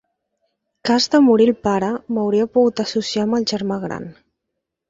[0.89, 4.13] Cas de morir el pare, m'hauria pogut associar amb el germà gran.